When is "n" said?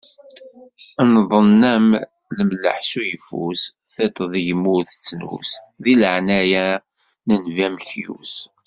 7.27-7.29